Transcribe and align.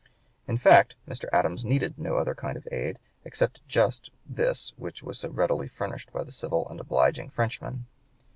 In 0.47 0.57
fact, 0.57 0.95
Mr. 1.07 1.29
Adams 1.31 1.63
needed 1.63 1.99
no 1.99 2.17
other 2.17 2.33
kind 2.33 2.57
of 2.57 2.67
aid 2.71 2.97
except 3.23 3.61
just 3.67 4.09
this 4.25 4.73
which 4.75 5.03
was 5.03 5.19
so 5.19 5.29
readily 5.29 5.67
furnished 5.67 6.11
by 6.11 6.23
the 6.23 6.31
civil 6.31 6.67
and 6.69 6.79
obliging 6.79 7.29
Frenchman. 7.29 7.85